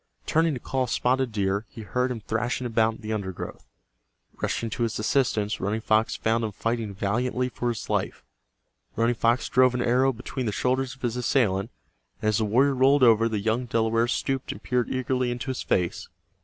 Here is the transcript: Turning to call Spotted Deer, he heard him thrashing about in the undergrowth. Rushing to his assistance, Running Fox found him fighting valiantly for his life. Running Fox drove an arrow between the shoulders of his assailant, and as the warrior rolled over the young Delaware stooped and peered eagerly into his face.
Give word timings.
Turning 0.25 0.55
to 0.55 0.59
call 0.59 0.87
Spotted 0.87 1.31
Deer, 1.31 1.67
he 1.69 1.81
heard 1.83 2.09
him 2.09 2.21
thrashing 2.21 2.65
about 2.65 2.95
in 2.95 3.01
the 3.01 3.13
undergrowth. 3.13 3.67
Rushing 4.41 4.71
to 4.71 4.81
his 4.81 4.97
assistance, 4.97 5.59
Running 5.61 5.79
Fox 5.79 6.15
found 6.15 6.43
him 6.43 6.51
fighting 6.53 6.95
valiantly 6.95 7.49
for 7.49 7.69
his 7.69 7.87
life. 7.87 8.23
Running 8.95 9.13
Fox 9.13 9.47
drove 9.47 9.75
an 9.75 9.83
arrow 9.83 10.11
between 10.11 10.47
the 10.47 10.51
shoulders 10.51 10.95
of 10.95 11.03
his 11.03 11.17
assailant, 11.17 11.69
and 12.19 12.29
as 12.29 12.39
the 12.39 12.45
warrior 12.45 12.73
rolled 12.73 13.03
over 13.03 13.29
the 13.29 13.37
young 13.37 13.67
Delaware 13.67 14.07
stooped 14.07 14.51
and 14.51 14.63
peered 14.63 14.89
eagerly 14.89 15.29
into 15.29 15.51
his 15.51 15.61
face. 15.61 16.09